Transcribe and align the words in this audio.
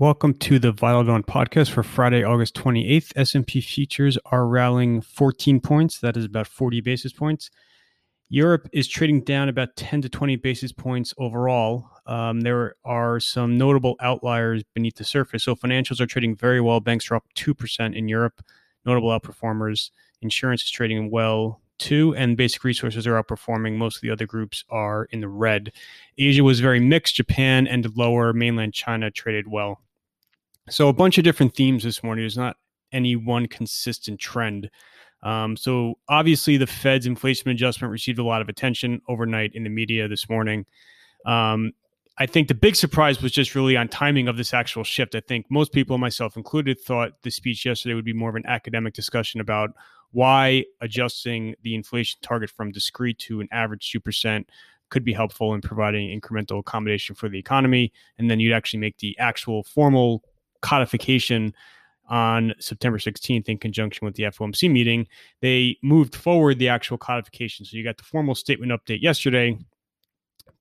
Welcome 0.00 0.32
to 0.38 0.58
the 0.58 0.72
Vital 0.72 1.04
Dawn 1.04 1.22
podcast 1.22 1.72
for 1.72 1.82
Friday, 1.82 2.24
August 2.24 2.54
28th. 2.54 3.12
S&P 3.16 3.60
futures 3.60 4.16
are 4.24 4.46
rallying 4.46 5.02
14 5.02 5.60
points. 5.60 5.98
That 5.98 6.16
is 6.16 6.24
about 6.24 6.46
40 6.46 6.80
basis 6.80 7.12
points. 7.12 7.50
Europe 8.30 8.66
is 8.72 8.88
trading 8.88 9.24
down 9.24 9.50
about 9.50 9.76
10 9.76 10.00
to 10.00 10.08
20 10.08 10.36
basis 10.36 10.72
points 10.72 11.12
overall. 11.18 11.90
Um, 12.06 12.40
there 12.40 12.76
are 12.82 13.20
some 13.20 13.58
notable 13.58 13.96
outliers 14.00 14.62
beneath 14.72 14.96
the 14.96 15.04
surface. 15.04 15.44
So 15.44 15.54
financials 15.54 16.00
are 16.00 16.06
trading 16.06 16.34
very 16.34 16.62
well. 16.62 16.80
Banks 16.80 17.10
are 17.10 17.16
up 17.16 17.26
2% 17.36 17.94
in 17.94 18.08
Europe. 18.08 18.42
Notable 18.86 19.10
outperformers. 19.10 19.90
Insurance 20.22 20.62
is 20.62 20.70
trading 20.70 21.10
well 21.10 21.60
too, 21.76 22.14
and 22.14 22.38
basic 22.38 22.64
resources 22.64 23.06
are 23.06 23.22
outperforming. 23.22 23.76
Most 23.76 23.96
of 23.96 24.00
the 24.00 24.10
other 24.10 24.26
groups 24.26 24.64
are 24.70 25.08
in 25.10 25.20
the 25.20 25.28
red. 25.28 25.72
Asia 26.16 26.42
was 26.42 26.60
very 26.60 26.80
mixed. 26.80 27.16
Japan 27.16 27.66
ended 27.66 27.98
lower. 27.98 28.32
Mainland 28.32 28.72
China 28.72 29.10
traded 29.10 29.46
well. 29.46 29.82
So 30.70 30.88
a 30.88 30.92
bunch 30.92 31.18
of 31.18 31.24
different 31.24 31.54
themes 31.54 31.82
this 31.82 32.02
morning. 32.02 32.22
There's 32.22 32.38
not 32.38 32.56
any 32.92 33.16
one 33.16 33.46
consistent 33.46 34.20
trend. 34.20 34.70
Um, 35.22 35.56
so 35.56 35.94
obviously, 36.08 36.56
the 36.56 36.66
Fed's 36.66 37.06
inflation 37.06 37.50
adjustment 37.50 37.92
received 37.92 38.18
a 38.18 38.24
lot 38.24 38.40
of 38.40 38.48
attention 38.48 39.02
overnight 39.08 39.52
in 39.54 39.64
the 39.64 39.70
media 39.70 40.08
this 40.08 40.28
morning. 40.28 40.64
Um, 41.26 41.72
I 42.18 42.26
think 42.26 42.48
the 42.48 42.54
big 42.54 42.76
surprise 42.76 43.22
was 43.22 43.32
just 43.32 43.54
really 43.54 43.76
on 43.76 43.88
timing 43.88 44.28
of 44.28 44.36
this 44.36 44.54
actual 44.54 44.84
shift. 44.84 45.14
I 45.14 45.20
think 45.20 45.46
most 45.50 45.72
people, 45.72 45.98
myself 45.98 46.36
included, 46.36 46.78
thought 46.80 47.22
the 47.22 47.30
speech 47.30 47.64
yesterday 47.64 47.94
would 47.94 48.04
be 48.04 48.12
more 48.12 48.30
of 48.30 48.36
an 48.36 48.46
academic 48.46 48.94
discussion 48.94 49.40
about 49.40 49.70
why 50.12 50.64
adjusting 50.80 51.54
the 51.62 51.74
inflation 51.74 52.18
target 52.22 52.50
from 52.50 52.72
discrete 52.72 53.18
to 53.20 53.40
an 53.40 53.48
average 53.52 53.90
2% 53.92 54.44
could 54.90 55.04
be 55.04 55.12
helpful 55.12 55.54
in 55.54 55.60
providing 55.60 56.20
incremental 56.20 56.58
accommodation 56.58 57.14
for 57.14 57.28
the 57.28 57.38
economy. 57.38 57.92
And 58.18 58.30
then 58.30 58.40
you'd 58.40 58.52
actually 58.52 58.80
make 58.80 58.98
the 58.98 59.16
actual 59.18 59.62
formal 59.62 60.22
codification 60.60 61.54
on 62.08 62.52
September 62.58 62.98
16th 62.98 63.48
in 63.48 63.56
conjunction 63.56 64.04
with 64.04 64.16
the 64.16 64.24
FOMC 64.24 64.70
meeting. 64.70 65.06
They 65.40 65.78
moved 65.82 66.16
forward 66.16 66.58
the 66.58 66.68
actual 66.68 66.98
codification. 66.98 67.64
So 67.64 67.76
you 67.76 67.84
got 67.84 67.96
the 67.96 68.02
formal 68.02 68.34
statement 68.34 68.72
update 68.72 69.00
yesterday, 69.00 69.56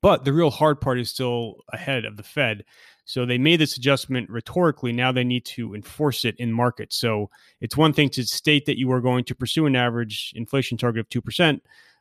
but 0.02 0.26
the 0.26 0.34
real 0.34 0.52
hard 0.52 0.80
part 0.80 1.00
is 1.00 1.10
still 1.10 1.56
ahead 1.74 2.06
of 2.06 2.18
the 2.18 2.24
Fed. 2.24 2.64
So 3.06 3.26
they 3.26 3.40
made 3.40 3.60
this 3.60 3.76
adjustment 3.76 4.30
rhetorically. 4.30 4.94
Now 4.94 5.12
they 5.12 5.24
need 5.24 5.44
to 5.46 5.74
enforce 5.74 6.24
it 6.24 6.36
in 6.38 6.54
markets. 6.54 6.96
So 6.96 7.32
it's 7.60 7.76
one 7.76 7.94
thing 7.94 8.10
to 8.10 8.24
state 8.24 8.68
that 8.68 8.78
you 8.78 8.92
are 8.92 9.02
going 9.02 9.24
to 9.24 9.34
pursue 9.34 9.66
an 9.66 9.76
average 9.76 10.32
inflation 10.36 10.78
target 10.78 11.08
of 11.16 11.24
2%, 11.24 11.60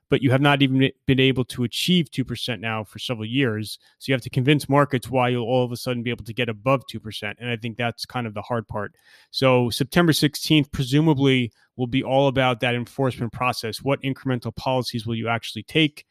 but 0.08 0.22
you 0.22 0.30
have 0.30 0.40
not 0.40 0.62
even 0.62 0.90
been 1.06 1.20
able 1.20 1.44
to 1.44 1.64
achieve 1.64 2.10
2% 2.10 2.60
now 2.60 2.84
for 2.84 2.98
several 2.98 3.26
years. 3.26 3.78
So 3.98 4.10
you 4.10 4.14
have 4.14 4.22
to 4.22 4.30
convince 4.30 4.68
markets 4.68 5.10
why 5.10 5.28
you'll 5.28 5.46
all 5.46 5.64
of 5.64 5.72
a 5.72 5.76
sudden 5.76 6.02
be 6.02 6.10
able 6.10 6.24
to 6.24 6.32
get 6.32 6.48
above 6.48 6.84
2%. 6.90 7.34
And 7.38 7.50
I 7.50 7.56
think 7.56 7.76
that's 7.76 8.06
kind 8.06 8.26
of 8.26 8.34
the 8.34 8.42
hard 8.42 8.66
part. 8.68 8.94
So 9.30 9.70
September 9.70 10.12
16th, 10.12 10.72
presumably, 10.72 11.52
will 11.76 11.86
be 11.86 12.02
all 12.02 12.28
about 12.28 12.60
that 12.60 12.74
enforcement 12.74 13.32
process. 13.32 13.82
What 13.82 14.02
incremental 14.02 14.54
policies 14.54 15.06
will 15.06 15.14
you 15.14 15.28
actually 15.28 15.62
take 15.64 16.06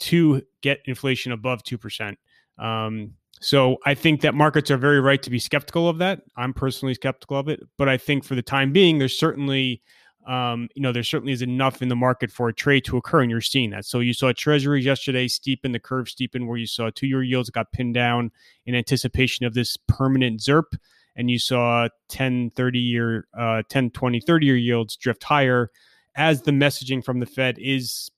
to 0.00 0.42
get 0.62 0.80
inflation 0.86 1.32
above 1.32 1.62
2%? 1.62 2.16
Um, 2.58 3.14
so 3.40 3.78
I 3.86 3.94
think 3.94 4.20
that 4.20 4.34
markets 4.34 4.70
are 4.70 4.76
very 4.76 5.00
right 5.00 5.22
to 5.22 5.30
be 5.30 5.38
skeptical 5.38 5.88
of 5.88 5.98
that. 5.98 6.22
I'm 6.36 6.52
personally 6.52 6.94
skeptical 6.94 7.38
of 7.38 7.48
it, 7.48 7.60
but 7.78 7.88
I 7.88 7.96
think 7.96 8.24
for 8.24 8.34
the 8.34 8.42
time 8.42 8.72
being, 8.72 8.98
there's 8.98 9.18
certainly 9.18 9.82
um, 10.26 10.68
you 10.74 10.82
know, 10.82 10.92
there 10.92 11.02
certainly 11.02 11.32
is 11.32 11.42
enough 11.42 11.82
in 11.82 11.88
the 11.88 11.96
market 11.96 12.30
for 12.30 12.48
a 12.48 12.54
trade 12.54 12.84
to 12.86 12.96
occur, 12.96 13.22
and 13.22 13.30
you're 13.30 13.40
seeing 13.40 13.70
that. 13.70 13.84
So 13.84 14.00
you 14.00 14.12
saw 14.12 14.32
Treasuries 14.32 14.84
yesterday 14.84 15.26
steepen 15.26 15.72
the 15.72 15.78
curve, 15.78 16.06
steepen 16.06 16.46
where 16.46 16.58
you 16.58 16.66
saw 16.66 16.90
two-year 16.90 17.22
yields 17.22 17.50
got 17.50 17.72
pinned 17.72 17.94
down 17.94 18.30
in 18.66 18.74
anticipation 18.74 19.46
of 19.46 19.54
this 19.54 19.76
permanent 19.88 20.40
ZERP, 20.40 20.76
and 21.16 21.30
you 21.30 21.38
saw 21.38 21.88
10, 22.08 22.50
30 22.50 22.78
year, 22.78 23.26
uh, 23.38 23.62
10, 23.68 23.90
20, 23.90 24.20
30 24.20 24.46
year 24.46 24.56
yields 24.56 24.96
drift 24.96 25.24
higher 25.24 25.70
as 26.14 26.42
the 26.42 26.50
messaging 26.50 27.04
from 27.04 27.20
the 27.20 27.26
Fed 27.26 27.58
is 27.58 28.10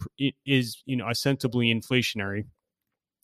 is 0.47 0.83
you 0.87 0.97
know 0.97 1.05
ostensibly 1.05 1.73
inflationary, 1.73 2.47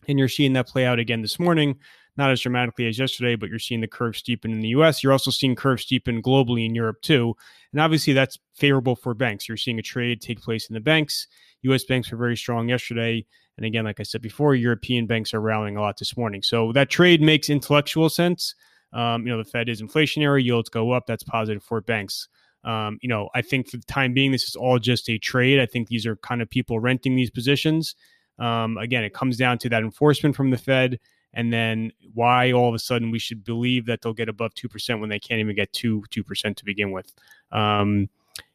and 0.07 0.19
you're 0.19 0.29
seeing 0.29 0.53
that 0.55 0.69
play 0.69 0.85
out 0.85 0.99
again 0.99 1.23
this 1.23 1.39
morning 1.39 1.79
not 2.19 2.31
as 2.31 2.41
dramatically 2.41 2.87
as 2.89 2.99
yesterday, 2.99 3.37
but 3.37 3.49
you're 3.49 3.61
seeing 3.61 3.81
the 3.81 3.87
curve 3.87 4.15
steepen 4.15 4.47
in 4.47 4.61
the 4.61 4.69
US. 4.69 5.03
You're 5.03 5.13
also 5.13 5.31
seeing 5.31 5.55
curve 5.55 5.79
steepen 5.79 6.21
globally 6.21 6.67
in 6.67 6.75
Europe 6.75 7.01
too. 7.01 7.35
And 7.73 7.81
obviously 7.81 8.13
that's 8.13 8.39
favorable 8.55 8.97
for 8.97 9.15
banks. 9.15 9.49
You're 9.49 9.57
seeing 9.57 9.79
a 9.79 9.83
trade 9.83 10.21
take 10.21 10.43
place 10.43 10.69
in 10.69 10.75
the 10.75 10.81
banks. 10.81 11.29
US 11.63 11.85
banks 11.85 12.11
were 12.11 12.19
very 12.19 12.37
strong 12.37 12.69
yesterday. 12.69 13.25
And 13.57 13.65
again, 13.65 13.85
like 13.85 14.01
I 14.01 14.03
said 14.03 14.21
before, 14.21 14.55
European 14.55 15.07
banks 15.07 15.33
are 15.33 15.41
rallying 15.41 15.77
a 15.77 15.81
lot 15.81 15.99
this 15.99 16.17
morning. 16.17 16.43
So 16.43 16.73
that 16.73 16.91
trade 16.91 17.23
makes 17.23 17.49
intellectual 17.49 18.09
sense. 18.09 18.55
Um, 18.93 19.27
you 19.27 19.33
know, 19.33 19.39
the 19.39 19.49
Fed 19.49 19.69
is 19.69 19.81
inflationary, 19.81 20.45
yields 20.45 20.69
go 20.69 20.93
up. 20.93 21.07
That's 21.07 21.23
positive 21.23 21.63
for 21.63 21.81
banks. 21.81 22.29
Um, 22.65 22.99
you 23.01 23.09
know, 23.09 23.29
I 23.35 23.43
think 23.43 23.69
for 23.69 23.77
the 23.77 23.87
time 23.87 24.13
being, 24.13 24.33
this 24.33 24.49
is 24.49 24.57
all 24.57 24.79
just 24.79 25.09
a 25.09 25.19
trade. 25.19 25.61
I 25.61 25.67
think 25.67 25.89
these 25.89 26.07
are 26.07 26.17
kind 26.17 26.43
of 26.43 26.51
people 26.51 26.81
renting 26.81 27.15
these 27.15 27.31
positions. 27.31 27.95
Um, 28.39 28.77
again, 28.79 29.05
it 29.05 29.15
comes 29.15 29.37
down 29.37 29.59
to 29.59 29.69
that 29.69 29.83
enforcement 29.83 30.37
from 30.37 30.51
the 30.51 30.59
Fed 30.59 30.99
and 31.35 31.53
then 31.53 31.93
why 32.15 32.53
all 32.53 32.69
of 32.69 32.75
a 32.75 32.79
sudden 32.79 33.11
we 33.11 33.19
should 33.19 33.45
believe 33.45 33.87
that 33.87 34.03
they'll 34.03 34.15
get 34.15 34.29
above 34.29 34.53
2% 34.55 35.01
when 35.01 35.09
they 35.09 35.19
can't 35.19 35.41
even 35.41 35.55
get 35.55 35.73
2 35.73 36.05
2% 36.11 36.57
to 36.57 36.65
begin 36.65 36.91
with. 36.91 37.13
Um, 37.53 38.09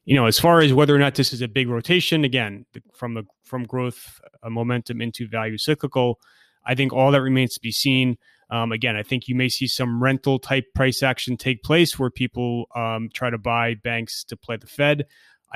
you 0.05 0.15
know 0.15 0.25
as 0.25 0.39
far 0.39 0.59
as 0.59 0.73
whether 0.73 0.95
or 0.95 0.99
not 0.99 1.15
this 1.15 1.33
is 1.33 1.41
a 1.41 1.47
big 1.47 1.69
rotation 1.69 2.23
again 2.23 2.65
from 2.93 3.17
a 3.17 3.23
from 3.43 3.63
growth 3.63 4.19
momentum 4.49 5.01
into 5.01 5.27
value 5.27 5.57
cyclical 5.57 6.19
i 6.65 6.75
think 6.75 6.91
all 6.91 7.11
that 7.11 7.21
remains 7.21 7.53
to 7.53 7.61
be 7.61 7.71
seen. 7.71 8.17
Um, 8.49 8.71
again 8.71 8.95
i 8.95 9.03
think 9.03 9.27
you 9.27 9.35
may 9.35 9.49
see 9.49 9.67
some 9.67 10.03
rental 10.03 10.39
type 10.39 10.65
price 10.75 11.01
action 11.01 11.37
take 11.37 11.63
place 11.63 11.97
where 11.97 12.09
people 12.09 12.65
um, 12.75 13.09
try 13.13 13.29
to 13.29 13.37
buy 13.37 13.75
banks 13.75 14.23
to 14.25 14.37
play 14.37 14.57
the 14.57 14.67
fed. 14.67 15.05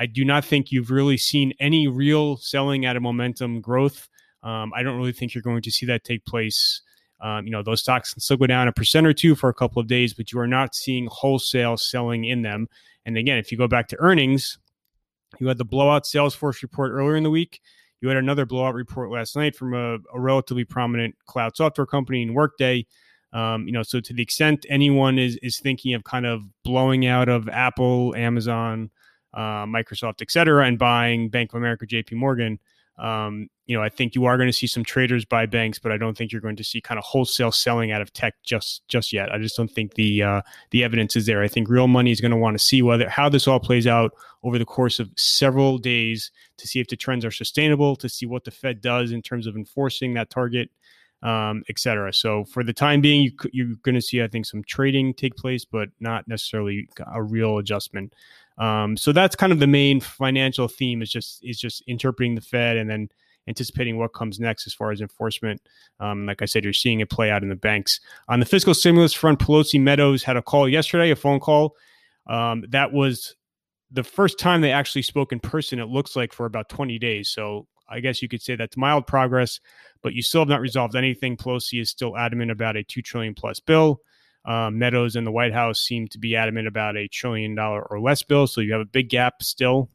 I 0.00 0.06
do 0.06 0.24
not 0.24 0.44
think 0.44 0.70
you've 0.70 0.90
really 0.90 1.16
seen 1.16 1.52
any 1.58 1.88
real 1.88 2.36
selling 2.36 2.86
at 2.86 2.96
a 2.96 3.00
momentum 3.00 3.60
growth. 3.60 4.08
Um, 4.42 4.72
i 4.74 4.82
don't 4.82 4.96
really 4.96 5.12
think 5.12 5.34
you're 5.34 5.42
going 5.42 5.62
to 5.62 5.70
see 5.70 5.86
that 5.86 6.04
take 6.04 6.24
place 6.24 6.82
um, 7.20 7.46
you 7.46 7.50
know, 7.50 7.62
those 7.62 7.80
stocks 7.80 8.14
can 8.14 8.20
still 8.20 8.36
go 8.36 8.46
down 8.46 8.68
a 8.68 8.72
percent 8.72 9.06
or 9.06 9.12
two 9.12 9.34
for 9.34 9.48
a 9.48 9.54
couple 9.54 9.80
of 9.80 9.88
days, 9.88 10.14
but 10.14 10.32
you 10.32 10.38
are 10.38 10.46
not 10.46 10.74
seeing 10.74 11.08
wholesale 11.10 11.76
selling 11.76 12.24
in 12.24 12.42
them. 12.42 12.68
And 13.04 13.16
again, 13.16 13.38
if 13.38 13.50
you 13.50 13.58
go 13.58 13.68
back 13.68 13.88
to 13.88 13.96
earnings, 13.98 14.58
you 15.38 15.48
had 15.48 15.58
the 15.58 15.64
blowout 15.64 16.04
Salesforce 16.04 16.62
report 16.62 16.92
earlier 16.92 17.16
in 17.16 17.22
the 17.22 17.30
week. 17.30 17.60
You 18.00 18.08
had 18.08 18.16
another 18.16 18.46
blowout 18.46 18.74
report 18.74 19.10
last 19.10 19.34
night 19.34 19.56
from 19.56 19.74
a, 19.74 19.94
a 20.14 20.20
relatively 20.20 20.64
prominent 20.64 21.16
cloud 21.26 21.56
software 21.56 21.86
company 21.86 22.22
in 22.22 22.34
Workday. 22.34 22.86
Um, 23.32 23.66
you 23.66 23.72
know, 23.72 23.82
so 23.82 24.00
to 24.00 24.12
the 24.14 24.22
extent 24.22 24.64
anyone 24.70 25.18
is 25.18 25.36
is 25.42 25.58
thinking 25.58 25.94
of 25.94 26.04
kind 26.04 26.24
of 26.24 26.42
blowing 26.64 27.06
out 27.06 27.28
of 27.28 27.48
Apple, 27.48 28.14
Amazon, 28.14 28.90
uh, 29.34 29.66
Microsoft, 29.66 30.22
et 30.22 30.30
cetera, 30.30 30.64
and 30.64 30.78
buying 30.78 31.28
Bank 31.28 31.52
of 31.52 31.56
America, 31.56 31.84
J.P. 31.84 32.14
Morgan, 32.14 32.58
um, 32.98 33.48
you 33.66 33.76
know, 33.76 33.82
I 33.82 33.88
think 33.88 34.14
you 34.14 34.24
are 34.24 34.36
going 34.36 34.48
to 34.48 34.52
see 34.52 34.66
some 34.66 34.84
traders 34.84 35.24
buy 35.24 35.46
banks, 35.46 35.78
but 35.78 35.92
I 35.92 35.98
don't 35.98 36.16
think 36.16 36.32
you're 36.32 36.40
going 36.40 36.56
to 36.56 36.64
see 36.64 36.80
kind 36.80 36.98
of 36.98 37.04
wholesale 37.04 37.52
selling 37.52 37.92
out 37.92 38.00
of 38.00 38.12
tech 38.12 38.34
just 38.42 38.82
just 38.88 39.12
yet. 39.12 39.32
I 39.32 39.38
just 39.38 39.56
don't 39.56 39.70
think 39.70 39.94
the 39.94 40.22
uh, 40.22 40.42
the 40.70 40.82
evidence 40.84 41.14
is 41.14 41.26
there. 41.26 41.42
I 41.42 41.48
think 41.48 41.68
real 41.68 41.86
money 41.86 42.10
is 42.10 42.20
going 42.20 42.32
to 42.32 42.36
want 42.36 42.58
to 42.58 42.64
see 42.64 42.82
whether 42.82 43.08
how 43.08 43.28
this 43.28 43.46
all 43.46 43.60
plays 43.60 43.86
out 43.86 44.12
over 44.42 44.58
the 44.58 44.64
course 44.64 44.98
of 44.98 45.10
several 45.16 45.78
days 45.78 46.30
to 46.56 46.66
see 46.66 46.80
if 46.80 46.88
the 46.88 46.96
trends 46.96 47.24
are 47.24 47.30
sustainable, 47.30 47.94
to 47.96 48.08
see 48.08 48.26
what 48.26 48.44
the 48.44 48.50
Fed 48.50 48.80
does 48.80 49.12
in 49.12 49.22
terms 49.22 49.46
of 49.46 49.54
enforcing 49.54 50.14
that 50.14 50.30
target, 50.30 50.70
um, 51.22 51.62
et 51.68 51.78
cetera. 51.78 52.12
So 52.12 52.44
for 52.44 52.64
the 52.64 52.72
time 52.72 53.00
being, 53.00 53.22
you, 53.22 53.32
you're 53.52 53.76
going 53.82 53.94
to 53.94 54.02
see, 54.02 54.22
I 54.22 54.28
think, 54.28 54.46
some 54.46 54.64
trading 54.64 55.14
take 55.14 55.36
place, 55.36 55.64
but 55.64 55.88
not 56.00 56.26
necessarily 56.26 56.88
a 57.12 57.22
real 57.22 57.58
adjustment. 57.58 58.12
Um, 58.58 58.96
so 58.96 59.12
that's 59.12 59.36
kind 59.36 59.52
of 59.52 59.60
the 59.60 59.66
main 59.66 60.00
financial 60.00 60.68
theme 60.68 61.00
is 61.02 61.10
just 61.10 61.40
is 61.44 61.58
just 61.60 61.82
interpreting 61.86 62.34
the 62.34 62.40
Fed 62.40 62.76
and 62.76 62.90
then 62.90 63.08
anticipating 63.48 63.96
what 63.96 64.12
comes 64.12 64.38
next 64.38 64.66
as 64.66 64.74
far 64.74 64.90
as 64.92 65.00
enforcement. 65.00 65.60
Um, 66.00 66.26
like 66.26 66.42
I 66.42 66.44
said, 66.44 66.64
you're 66.64 66.72
seeing 66.72 67.00
it 67.00 67.10
play 67.10 67.30
out 67.30 67.42
in 67.42 67.48
the 67.48 67.56
banks. 67.56 67.98
On 68.28 68.40
the 68.40 68.46
fiscal 68.46 68.74
stimulus 68.74 69.14
front, 69.14 69.38
Pelosi 69.38 69.80
Meadows 69.80 70.22
had 70.22 70.36
a 70.36 70.42
call 70.42 70.68
yesterday, 70.68 71.10
a 71.10 71.16
phone 71.16 71.40
call. 71.40 71.74
Um, 72.26 72.64
that 72.68 72.92
was 72.92 73.34
the 73.90 74.04
first 74.04 74.38
time 74.38 74.60
they 74.60 74.70
actually 74.70 75.02
spoke 75.02 75.32
in 75.32 75.40
person, 75.40 75.78
it 75.78 75.88
looks 75.88 76.14
like, 76.14 76.32
for 76.34 76.44
about 76.44 76.68
20 76.68 76.98
days. 76.98 77.30
So 77.30 77.66
I 77.88 78.00
guess 78.00 78.20
you 78.20 78.28
could 78.28 78.42
say 78.42 78.54
that's 78.54 78.76
mild 78.76 79.06
progress, 79.06 79.60
but 80.02 80.12
you 80.12 80.22
still 80.22 80.42
have 80.42 80.48
not 80.48 80.60
resolved 80.60 80.94
anything. 80.94 81.36
Pelosi 81.36 81.80
is 81.80 81.88
still 81.88 82.16
adamant 82.16 82.50
about 82.50 82.76
a 82.76 82.84
2 82.84 83.00
trillion 83.00 83.34
plus 83.34 83.60
bill. 83.60 84.02
Um, 84.44 84.78
Meadows 84.78 85.16
and 85.16 85.26
the 85.26 85.32
White 85.32 85.52
House 85.52 85.80
seem 85.80 86.08
to 86.08 86.18
be 86.18 86.34
adamant 86.34 86.68
about 86.68 86.96
a 86.96 87.08
trillion 87.08 87.54
dollar 87.54 87.82
or 87.82 88.00
less 88.00 88.22
bill. 88.22 88.46
So 88.46 88.60
you 88.60 88.72
have 88.72 88.80
a 88.80 88.86
big 88.86 89.10
gap 89.10 89.42
still. 89.42 89.90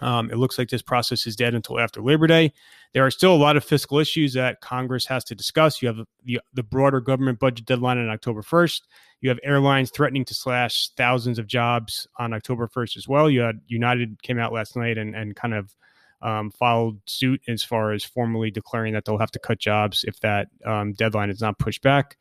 Um, 0.00 0.30
it 0.30 0.36
looks 0.36 0.58
like 0.58 0.68
this 0.68 0.82
process 0.82 1.26
is 1.26 1.36
dead 1.36 1.54
until 1.54 1.78
after 1.78 2.02
Labor 2.02 2.26
Day. 2.26 2.52
There 2.94 3.04
are 3.04 3.10
still 3.10 3.34
a 3.34 3.36
lot 3.36 3.56
of 3.56 3.64
fiscal 3.64 3.98
issues 3.98 4.32
that 4.34 4.60
Congress 4.60 5.04
has 5.06 5.24
to 5.24 5.34
discuss. 5.34 5.82
You 5.82 5.88
have 5.88 5.98
the, 6.24 6.40
the 6.54 6.62
broader 6.62 7.00
government 7.00 7.38
budget 7.38 7.66
deadline 7.66 7.98
on 7.98 8.08
October 8.08 8.42
1st. 8.42 8.82
You 9.20 9.28
have 9.28 9.38
airlines 9.42 9.90
threatening 9.90 10.24
to 10.26 10.34
slash 10.34 10.90
thousands 10.96 11.38
of 11.38 11.46
jobs 11.46 12.06
on 12.18 12.32
October 12.32 12.68
1st 12.68 12.96
as 12.96 13.08
well. 13.08 13.28
You 13.28 13.40
had 13.40 13.60
United 13.66 14.22
came 14.22 14.38
out 14.38 14.52
last 14.52 14.76
night 14.76 14.96
and, 14.96 15.14
and 15.14 15.36
kind 15.36 15.54
of 15.54 15.74
um, 16.22 16.50
followed 16.50 17.00
suit 17.06 17.40
as 17.46 17.62
far 17.62 17.92
as 17.92 18.04
formally 18.04 18.50
declaring 18.50 18.94
that 18.94 19.04
they'll 19.04 19.18
have 19.18 19.30
to 19.32 19.38
cut 19.38 19.58
jobs 19.58 20.04
if 20.06 20.18
that 20.20 20.48
um, 20.64 20.92
deadline 20.92 21.30
is 21.30 21.40
not 21.40 21.58
pushed 21.58 21.82
back. 21.82 22.16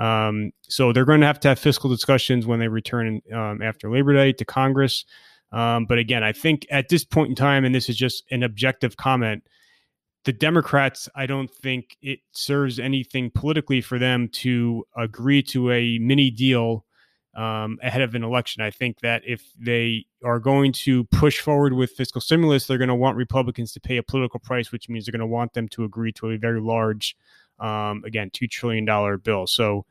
Um, 0.00 0.52
so 0.62 0.92
they're 0.92 1.04
going 1.04 1.20
to 1.20 1.26
have 1.26 1.40
to 1.40 1.48
have 1.48 1.58
fiscal 1.58 1.90
discussions 1.90 2.46
when 2.46 2.58
they 2.58 2.68
return 2.68 3.20
um, 3.32 3.60
after 3.62 3.90
Labor 3.90 4.14
Day 4.14 4.32
to 4.32 4.44
Congress. 4.44 5.04
Um, 5.52 5.84
but 5.84 5.98
again, 5.98 6.22
I 6.22 6.32
think 6.32 6.66
at 6.70 6.88
this 6.88 7.04
point 7.04 7.28
in 7.28 7.34
time, 7.34 7.64
and 7.64 7.74
this 7.74 7.88
is 7.88 7.96
just 7.96 8.24
an 8.30 8.42
objective 8.42 8.96
comment, 8.96 9.44
the 10.24 10.32
Democrats, 10.32 11.08
I 11.14 11.26
don't 11.26 11.50
think 11.50 11.96
it 12.02 12.20
serves 12.32 12.78
anything 12.78 13.30
politically 13.30 13.80
for 13.80 13.98
them 13.98 14.28
to 14.28 14.84
agree 14.96 15.42
to 15.44 15.70
a 15.70 15.98
mini 15.98 16.30
deal 16.30 16.84
um, 17.34 17.78
ahead 17.82 18.02
of 18.02 18.14
an 18.14 18.24
election. 18.24 18.62
I 18.62 18.70
think 18.70 19.00
that 19.00 19.22
if 19.26 19.42
they 19.58 20.06
are 20.24 20.38
going 20.38 20.72
to 20.72 21.04
push 21.04 21.40
forward 21.40 21.72
with 21.72 21.90
fiscal 21.90 22.20
stimulus, 22.20 22.66
they're 22.66 22.78
going 22.78 22.88
to 22.88 22.94
want 22.94 23.16
Republicans 23.16 23.72
to 23.72 23.80
pay 23.80 23.96
a 23.96 24.02
political 24.02 24.40
price, 24.40 24.72
which 24.72 24.88
means 24.88 25.06
they're 25.06 25.12
going 25.12 25.20
to 25.20 25.26
want 25.26 25.54
them 25.54 25.68
to 25.68 25.84
agree 25.84 26.12
to 26.12 26.30
a 26.30 26.36
very 26.36 26.60
large, 26.60 27.16
um, 27.60 28.02
again, 28.04 28.30
$2 28.30 28.50
trillion 28.50 28.84
bill. 29.18 29.46
So, 29.46 29.84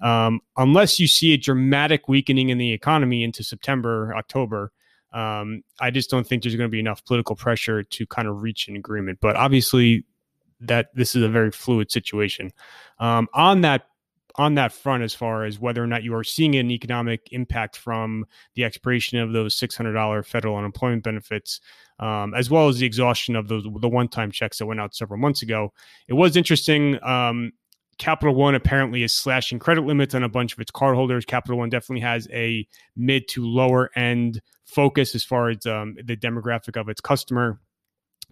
um, 0.00 0.40
unless 0.56 0.98
you 0.98 1.06
see 1.06 1.32
a 1.32 1.36
dramatic 1.36 2.08
weakening 2.08 2.50
in 2.50 2.58
the 2.58 2.72
economy 2.72 3.22
into 3.22 3.42
September, 3.42 4.14
October, 4.16 4.72
um, 5.12 5.62
I 5.80 5.90
just 5.90 6.10
don't 6.10 6.26
think 6.26 6.42
there's 6.42 6.56
going 6.56 6.68
to 6.68 6.72
be 6.72 6.80
enough 6.80 7.04
political 7.04 7.36
pressure 7.36 7.84
to 7.84 8.06
kind 8.06 8.26
of 8.26 8.42
reach 8.42 8.66
an 8.68 8.76
agreement. 8.76 9.18
But 9.20 9.36
obviously, 9.36 10.04
that 10.60 10.94
this 10.94 11.14
is 11.14 11.22
a 11.22 11.28
very 11.28 11.50
fluid 11.50 11.90
situation. 11.90 12.52
Um, 12.98 13.28
on 13.32 13.60
that 13.62 13.86
on 14.36 14.54
that 14.54 14.72
front, 14.72 15.02
as 15.02 15.14
far 15.14 15.44
as 15.44 15.58
whether 15.58 15.82
or 15.82 15.86
not 15.86 16.02
you 16.02 16.14
are 16.14 16.24
seeing 16.24 16.56
an 16.56 16.70
economic 16.70 17.28
impact 17.30 17.76
from 17.76 18.26
the 18.54 18.64
expiration 18.64 19.18
of 19.18 19.32
those 19.32 19.54
six 19.54 19.76
hundred 19.76 19.92
dollar 19.92 20.22
federal 20.22 20.56
unemployment 20.56 21.04
benefits, 21.04 21.60
um, 22.00 22.34
as 22.34 22.50
well 22.50 22.68
as 22.68 22.78
the 22.78 22.86
exhaustion 22.86 23.36
of 23.36 23.48
those 23.48 23.64
the 23.80 23.88
one 23.88 24.08
time 24.08 24.30
checks 24.30 24.58
that 24.58 24.66
went 24.66 24.80
out 24.80 24.94
several 24.94 25.20
months 25.20 25.42
ago, 25.42 25.72
it 26.08 26.14
was 26.14 26.36
interesting. 26.36 27.02
Um, 27.04 27.52
Capital 27.98 28.34
One 28.34 28.56
apparently 28.56 29.04
is 29.04 29.12
slashing 29.12 29.60
credit 29.60 29.84
limits 29.84 30.14
on 30.14 30.24
a 30.24 30.28
bunch 30.28 30.52
of 30.52 30.58
its 30.58 30.72
cardholders. 30.72 31.26
Capital 31.26 31.58
One 31.58 31.68
definitely 31.68 32.00
has 32.00 32.26
a 32.32 32.66
mid 32.96 33.28
to 33.28 33.46
lower 33.46 33.90
end 33.94 34.40
focus 34.64 35.14
as 35.14 35.22
far 35.22 35.50
as 35.50 35.64
um, 35.66 35.96
the 36.02 36.16
demographic 36.16 36.80
of 36.80 36.88
its 36.88 37.00
customer. 37.00 37.60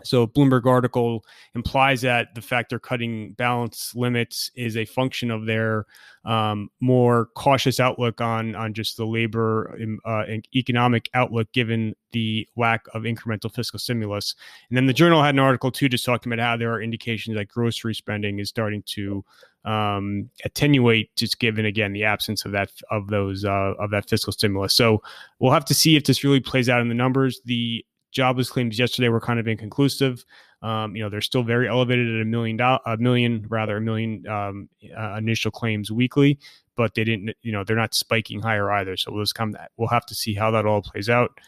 So, 0.04 0.26
Bloomberg 0.26 0.66
article 0.66 1.24
implies 1.54 2.00
that 2.02 2.34
the 2.34 2.42
fact 2.42 2.70
they're 2.70 2.78
cutting 2.78 3.32
balance 3.32 3.94
limits 3.94 4.50
is 4.54 4.76
a 4.76 4.84
function 4.84 5.30
of 5.30 5.46
their 5.46 5.86
um, 6.24 6.70
more 6.80 7.26
cautious 7.34 7.80
outlook 7.80 8.20
on 8.20 8.54
on 8.54 8.74
just 8.74 8.96
the 8.96 9.06
labor 9.06 9.76
um, 9.80 9.98
uh, 10.04 10.24
and 10.28 10.46
economic 10.54 11.10
outlook, 11.14 11.50
given 11.52 11.94
the 12.12 12.46
lack 12.56 12.84
of 12.94 13.02
incremental 13.02 13.52
fiscal 13.52 13.78
stimulus. 13.78 14.34
And 14.68 14.76
then 14.76 14.86
the 14.86 14.92
journal 14.92 15.22
had 15.22 15.34
an 15.34 15.40
article 15.40 15.70
too, 15.70 15.88
just 15.88 16.04
talking 16.04 16.32
about 16.32 16.42
how 16.42 16.56
there 16.56 16.72
are 16.72 16.82
indications 16.82 17.36
that 17.36 17.48
grocery 17.48 17.94
spending 17.94 18.38
is 18.38 18.48
starting 18.48 18.82
to 18.86 19.24
um, 19.64 20.28
attenuate, 20.44 21.14
just 21.16 21.38
given 21.38 21.64
again 21.64 21.92
the 21.92 22.04
absence 22.04 22.44
of 22.44 22.52
that 22.52 22.70
of 22.90 23.08
those 23.08 23.44
uh, 23.44 23.74
of 23.78 23.90
that 23.90 24.08
fiscal 24.08 24.32
stimulus. 24.32 24.74
So 24.74 25.02
we'll 25.38 25.52
have 25.52 25.64
to 25.66 25.74
see 25.74 25.96
if 25.96 26.04
this 26.04 26.24
really 26.24 26.40
plays 26.40 26.68
out 26.68 26.80
in 26.80 26.88
the 26.88 26.94
numbers. 26.94 27.40
The 27.44 27.84
jobless 28.12 28.50
claims 28.50 28.78
yesterday 28.78 29.08
were 29.08 29.20
kind 29.20 29.40
of 29.40 29.48
inconclusive. 29.48 30.24
Um, 30.62 30.94
you 30.94 31.02
know, 31.02 31.08
they're 31.08 31.20
still 31.20 31.42
very 31.42 31.68
elevated 31.68 32.14
at 32.14 32.22
a 32.22 32.24
million 32.24 32.56
dollar, 32.56 32.78
a 32.86 32.96
million 32.96 33.44
rather, 33.48 33.78
a 33.78 33.80
million 33.80 34.26
um, 34.28 34.68
uh, 34.96 35.16
initial 35.16 35.50
claims 35.50 35.90
weekly, 35.90 36.38
but 36.76 36.94
they 36.94 37.02
didn't. 37.02 37.34
You 37.42 37.50
know, 37.50 37.64
they're 37.64 37.76
not 37.76 37.94
spiking 37.94 38.40
higher 38.40 38.70
either. 38.70 38.96
So 38.96 39.10
we'll 39.10 39.24
just 39.24 39.34
come. 39.34 39.56
We'll 39.76 39.88
have 39.88 40.06
to 40.06 40.14
see 40.14 40.34
how 40.34 40.52
that 40.52 40.64
all 40.64 40.82
plays 40.82 41.08
out. 41.08 41.40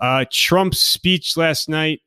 Uh, 0.00 0.24
Trump's 0.30 0.80
speech 0.80 1.36
last 1.36 1.68
night 1.68 2.00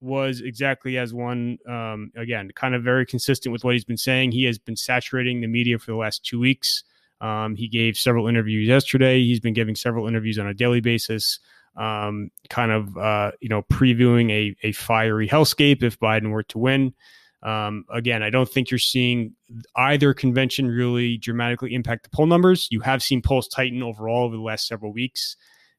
was 0.00 0.40
exactly 0.40 0.98
as 0.98 1.14
one. 1.14 1.58
Um, 1.68 2.10
again, 2.16 2.50
kind 2.56 2.74
of 2.74 2.82
very 2.82 3.06
consistent 3.06 3.52
with 3.52 3.62
what 3.62 3.74
he's 3.74 3.84
been 3.84 3.96
saying. 3.96 4.32
He 4.32 4.44
has 4.44 4.58
been 4.58 4.76
saturating 4.76 5.40
the 5.40 5.46
media 5.46 5.78
for 5.78 5.92
the 5.92 5.96
last 5.96 6.24
two 6.24 6.40
weeks. 6.40 6.82
Um, 7.22 7.56
he 7.56 7.68
gave 7.68 7.96
several 7.96 8.26
interviews 8.26 8.68
yesterday. 8.68 9.22
He's 9.22 9.40
been 9.40 9.54
giving 9.54 9.76
several 9.76 10.06
interviews 10.06 10.38
on 10.38 10.46
a 10.46 10.54
daily 10.54 10.80
basis 10.80 11.38
um, 11.76 12.30
kind 12.50 12.70
of 12.70 12.96
uh, 12.98 13.32
you 13.40 13.48
know 13.48 13.62
previewing 13.62 14.30
a, 14.30 14.56
a 14.66 14.72
fiery 14.72 15.28
hellscape 15.28 15.82
if 15.82 15.98
Biden 15.98 16.30
were 16.30 16.42
to 16.44 16.58
win. 16.58 16.94
Um, 17.42 17.84
again, 17.92 18.22
I 18.22 18.30
don't 18.30 18.48
think 18.48 18.70
you're 18.70 18.78
seeing 18.78 19.32
either 19.74 20.14
convention 20.14 20.68
really 20.68 21.16
dramatically 21.16 21.74
impact 21.74 22.04
the 22.04 22.10
poll 22.10 22.26
numbers. 22.26 22.68
You 22.70 22.80
have 22.80 23.02
seen 23.02 23.20
polls 23.20 23.48
tighten 23.48 23.82
overall 23.82 24.24
over 24.26 24.36
the 24.36 24.42
last 24.42 24.68
several 24.68 24.92
weeks. 24.92 25.36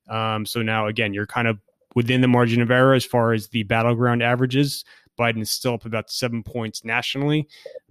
Um, 0.09 0.45
so 0.45 0.61
now, 0.61 0.87
again, 0.87 1.13
you're 1.13 1.25
kind 1.25 1.47
of 1.47 1.59
within 1.95 2.19
the 2.19 2.27
margin 2.27 2.61
of 2.61 2.69
error 2.69 2.93
as 2.93 3.05
far 3.05 3.31
as 3.31 3.47
the 3.49 3.63
battleground 3.63 4.21
averages. 4.21 4.83
Biden 5.19 5.41
is 5.41 5.51
still 5.51 5.73
up 5.75 5.85
about 5.85 6.09
seven 6.09 6.43
points 6.43 6.83
nationally, 6.83 7.47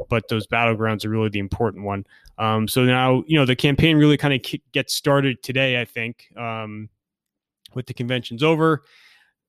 but 0.08 0.28
those 0.28 0.46
battlegrounds 0.46 1.04
are 1.04 1.10
really 1.10 1.28
the 1.28 1.38
important 1.38 1.84
one. 1.84 2.04
Um, 2.38 2.66
so 2.66 2.84
now, 2.84 3.22
you 3.26 3.38
know, 3.38 3.46
the 3.46 3.56
campaign 3.56 3.96
really 3.96 4.16
kind 4.16 4.34
of 4.34 4.60
gets 4.72 4.94
started 4.94 5.42
today, 5.42 5.80
I 5.80 5.84
think. 5.84 6.28
Um, 6.36 6.88
with 7.74 7.86
the 7.86 7.94
conventions 7.94 8.42
over. 8.42 8.82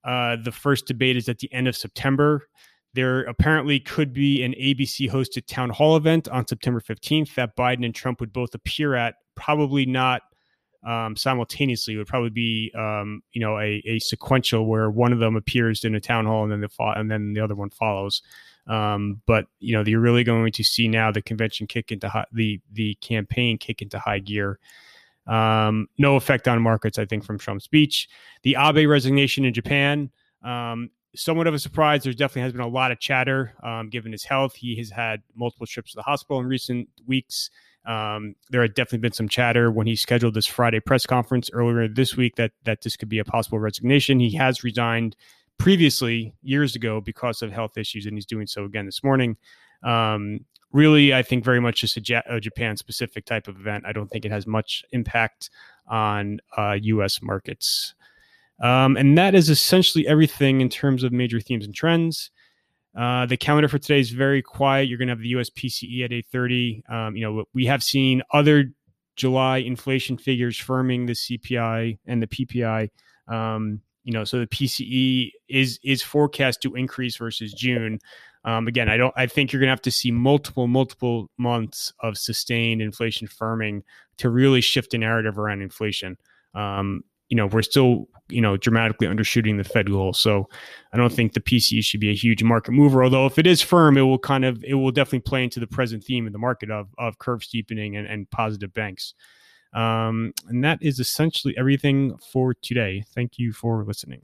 Uh, 0.04 0.36
the 0.42 0.52
first 0.52 0.86
debate 0.86 1.16
is 1.16 1.28
at 1.28 1.38
the 1.38 1.52
end 1.52 1.68
of 1.68 1.76
September. 1.76 2.48
There 2.94 3.22
apparently 3.22 3.80
could 3.80 4.12
be 4.12 4.44
an 4.44 4.52
ABC 4.52 5.10
hosted 5.10 5.46
town 5.46 5.70
hall 5.70 5.96
event 5.96 6.28
on 6.28 6.46
September 6.46 6.80
15th 6.80 7.34
that 7.34 7.56
Biden 7.56 7.84
and 7.84 7.94
Trump 7.94 8.20
would 8.20 8.32
both 8.32 8.54
appear 8.54 8.94
at, 8.94 9.16
probably 9.34 9.86
not 9.86 10.22
um, 10.84 11.16
simultaneously. 11.16 11.96
Would 11.96 12.06
probably 12.06 12.30
be, 12.30 12.72
um, 12.76 13.22
you 13.32 13.40
know, 13.40 13.58
a, 13.58 13.82
a, 13.86 13.98
sequential 13.98 14.66
where 14.66 14.90
one 14.90 15.12
of 15.12 15.18
them 15.18 15.36
appears 15.36 15.84
in 15.84 15.94
a 15.94 16.00
town 16.00 16.26
hall 16.26 16.42
and 16.42 16.52
then 16.52 16.60
the 16.60 16.68
fo- 16.68 16.92
and 16.92 17.10
then 17.10 17.32
the 17.32 17.40
other 17.40 17.54
one 17.54 17.70
follows. 17.70 18.22
Um, 18.66 19.20
but 19.26 19.46
you 19.60 19.76
know, 19.76 19.84
you're 19.84 20.00
really 20.00 20.24
going 20.24 20.52
to 20.52 20.64
see 20.64 20.88
now 20.88 21.10
the 21.10 21.22
convention 21.22 21.66
kick 21.66 21.92
into 21.92 22.08
high, 22.08 22.26
the 22.32 22.60
the 22.72 22.94
campaign 22.96 23.58
kick 23.58 23.82
into 23.82 23.98
high 23.98 24.20
gear. 24.20 24.58
Um, 25.26 25.88
no 25.98 26.16
effect 26.16 26.48
on 26.48 26.60
markets, 26.62 26.98
I 26.98 27.06
think, 27.06 27.24
from 27.24 27.38
Trump's 27.38 27.64
speech. 27.64 28.08
The 28.42 28.56
Abe 28.58 28.88
resignation 28.88 29.44
in 29.44 29.54
Japan, 29.54 30.10
um, 30.42 30.90
somewhat 31.14 31.46
of 31.46 31.54
a 31.54 31.58
surprise. 31.58 32.04
There 32.04 32.12
definitely 32.12 32.42
has 32.42 32.52
been 32.52 32.60
a 32.60 32.68
lot 32.68 32.92
of 32.92 33.00
chatter 33.00 33.54
um, 33.62 33.88
given 33.88 34.12
his 34.12 34.24
health. 34.24 34.54
He 34.54 34.76
has 34.76 34.90
had 34.90 35.22
multiple 35.34 35.66
trips 35.66 35.92
to 35.92 35.96
the 35.96 36.02
hospital 36.02 36.40
in 36.40 36.46
recent 36.46 36.88
weeks. 37.06 37.50
Um, 37.86 38.34
there 38.50 38.62
had 38.62 38.74
definitely 38.74 38.98
been 38.98 39.12
some 39.12 39.28
chatter 39.28 39.70
when 39.70 39.86
he 39.86 39.96
scheduled 39.96 40.34
this 40.34 40.46
Friday 40.46 40.80
press 40.80 41.04
conference 41.04 41.50
earlier 41.52 41.86
this 41.86 42.16
week 42.16 42.36
that 42.36 42.52
that 42.64 42.82
this 42.82 42.96
could 42.96 43.08
be 43.08 43.18
a 43.18 43.24
possible 43.24 43.58
resignation. 43.58 44.20
He 44.20 44.34
has 44.36 44.64
resigned 44.64 45.16
previously 45.58 46.34
years 46.42 46.74
ago 46.74 47.00
because 47.00 47.42
of 47.42 47.52
health 47.52 47.76
issues, 47.76 48.06
and 48.06 48.16
he's 48.16 48.26
doing 48.26 48.46
so 48.46 48.64
again 48.64 48.86
this 48.86 49.04
morning. 49.04 49.36
Um, 49.82 50.40
really, 50.72 51.14
I 51.14 51.22
think 51.22 51.44
very 51.44 51.60
much 51.60 51.82
just 51.82 51.96
a, 51.96 52.22
a 52.26 52.40
Japan 52.40 52.76
specific 52.76 53.24
type 53.24 53.48
of 53.48 53.56
event. 53.60 53.84
I 53.86 53.92
don't 53.92 54.08
think 54.08 54.24
it 54.24 54.32
has 54.32 54.46
much 54.46 54.84
impact 54.92 55.50
on 55.86 56.40
uh, 56.56 56.78
U.S. 56.80 57.20
markets. 57.22 57.94
Um, 58.60 58.96
and 58.96 59.18
that 59.18 59.34
is 59.34 59.50
essentially 59.50 60.06
everything 60.06 60.60
in 60.60 60.68
terms 60.68 61.02
of 61.02 61.12
major 61.12 61.40
themes 61.40 61.64
and 61.64 61.74
trends. 61.74 62.30
Uh, 62.96 63.26
the 63.26 63.36
calendar 63.36 63.68
for 63.68 63.78
today 63.78 64.00
is 64.00 64.10
very 64.10 64.40
quiet. 64.40 64.88
You're 64.88 64.98
going 64.98 65.08
to 65.08 65.12
have 65.12 65.20
the 65.20 65.28
US 65.28 65.50
PCE 65.50 66.04
at 66.04 66.10
8:30. 66.10 66.88
Um, 66.88 67.16
you 67.16 67.22
know, 67.22 67.44
we 67.52 67.66
have 67.66 67.82
seen 67.82 68.22
other 68.32 68.72
July 69.16 69.58
inflation 69.58 70.16
figures 70.16 70.58
firming 70.58 71.06
the 71.06 71.12
CPI 71.12 71.98
and 72.06 72.22
the 72.22 72.26
PPI. 72.26 72.90
Um, 73.28 73.80
you 74.04 74.12
know, 74.12 74.24
so 74.24 74.38
the 74.38 74.46
PCE 74.46 75.30
is 75.48 75.80
is 75.82 76.02
forecast 76.02 76.62
to 76.62 76.74
increase 76.74 77.16
versus 77.16 77.52
June. 77.52 77.98
Um, 78.44 78.68
again, 78.68 78.88
I 78.88 78.96
don't. 78.96 79.14
I 79.16 79.26
think 79.26 79.52
you're 79.52 79.60
going 79.60 79.68
to 79.68 79.72
have 79.72 79.82
to 79.82 79.90
see 79.90 80.10
multiple, 80.10 80.66
multiple 80.66 81.30
months 81.38 81.92
of 82.00 82.18
sustained 82.18 82.82
inflation 82.82 83.26
firming 83.26 83.82
to 84.18 84.28
really 84.28 84.60
shift 84.60 84.90
the 84.90 84.98
narrative 84.98 85.38
around 85.38 85.62
inflation. 85.62 86.18
Um, 86.54 87.02
you 87.28 87.36
know, 87.36 87.46
we're 87.46 87.62
still, 87.62 88.08
you 88.28 88.40
know, 88.40 88.56
dramatically 88.56 89.06
undershooting 89.06 89.56
the 89.56 89.64
Fed 89.64 89.90
goal. 89.90 90.12
So 90.12 90.48
I 90.92 90.96
don't 90.96 91.12
think 91.12 91.32
the 91.32 91.40
PCE 91.40 91.84
should 91.84 92.00
be 92.00 92.10
a 92.10 92.14
huge 92.14 92.42
market 92.42 92.72
mover. 92.72 93.02
Although 93.02 93.26
if 93.26 93.38
it 93.38 93.46
is 93.46 93.62
firm, 93.62 93.96
it 93.96 94.02
will 94.02 94.18
kind 94.18 94.44
of, 94.44 94.62
it 94.64 94.74
will 94.74 94.90
definitely 94.90 95.20
play 95.20 95.44
into 95.44 95.60
the 95.60 95.66
present 95.66 96.04
theme 96.04 96.26
of 96.26 96.32
the 96.32 96.38
market 96.38 96.70
of 96.70 96.88
of 96.98 97.18
curve 97.18 97.42
steepening 97.42 97.96
and, 97.96 98.06
and 98.06 98.30
positive 98.30 98.72
banks. 98.72 99.14
Um, 99.74 100.32
and 100.48 100.62
that 100.62 100.78
is 100.80 101.00
essentially 101.00 101.54
everything 101.58 102.16
for 102.32 102.54
today. 102.54 103.04
Thank 103.14 103.38
you 103.38 103.52
for 103.52 103.84
listening. 103.84 104.22